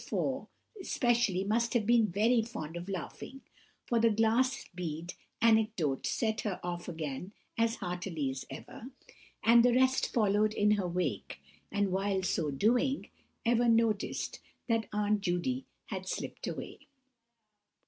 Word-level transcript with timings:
4 0.09 0.47
especially 0.81 1.43
must 1.43 1.75
have 1.75 1.85
been 1.85 2.07
very 2.07 2.41
fond 2.41 2.75
of 2.75 2.89
laughing, 2.89 3.41
for 3.85 3.99
the 3.99 4.09
glass 4.09 4.67
bead 4.73 5.13
anecdote 5.43 6.07
set 6.07 6.41
her 6.41 6.59
off 6.63 6.89
again 6.89 7.33
as 7.55 7.75
heartily 7.75 8.31
as 8.31 8.43
ever, 8.49 8.87
and 9.43 9.63
the 9.63 9.75
rest 9.75 10.11
followed 10.11 10.53
in 10.55 10.71
her 10.71 10.87
wake, 10.87 11.39
and 11.71 11.91
while 11.91 12.23
so 12.23 12.49
doing, 12.49 13.11
never 13.45 13.69
noticed 13.69 14.39
that 14.67 14.87
Aunt 14.91 15.21
Judy 15.21 15.67
had 15.89 16.07
slipped 16.07 16.47
away. 16.47 16.79